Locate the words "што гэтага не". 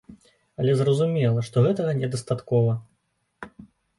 1.49-2.09